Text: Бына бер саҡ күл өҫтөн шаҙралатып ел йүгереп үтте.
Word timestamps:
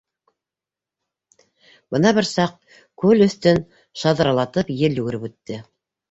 Бына 1.95 2.13
бер 2.17 2.27
саҡ 2.29 2.55
күл 3.03 3.25
өҫтөн 3.25 3.61
шаҙралатып 4.05 4.71
ел 4.79 4.97
йүгереп 5.03 5.27
үтте. 5.29 5.59